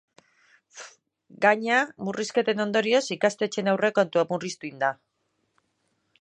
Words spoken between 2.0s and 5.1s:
murrizketen ondorioz ikastetxeen aurrekontua murriztu egin da.